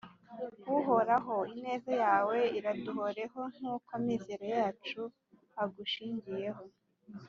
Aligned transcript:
Uhoraho 0.77 1.35
ineza 1.53 1.93
yawe 2.03 2.37
iraduhoreho 2.57 3.41
nkuko 3.55 3.89
amizero 3.97 4.45
yacu 4.55 5.01
agushingiyeho 5.63 6.63